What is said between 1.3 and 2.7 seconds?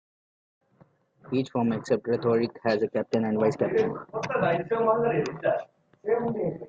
Each form except Rhetoric